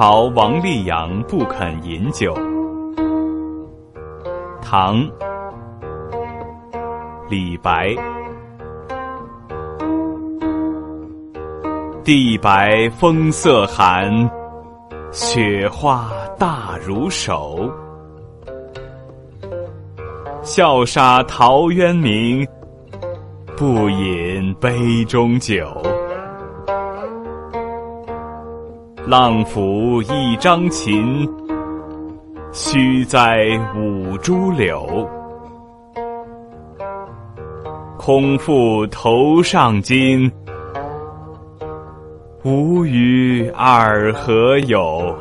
[0.00, 2.34] 朝王立阳不肯饮酒。
[4.62, 5.06] 唐，
[7.28, 7.94] 李白。
[12.02, 14.10] 地白风色寒，
[15.12, 17.70] 雪花大如手。
[20.40, 22.48] 笑杀陶渊明，
[23.54, 25.66] 不饮杯中酒。
[29.06, 31.28] 浪抚一张琴，
[32.52, 35.08] 须栽五株柳。
[37.96, 40.30] 空负头上巾，
[42.44, 45.14] 无与尔何有？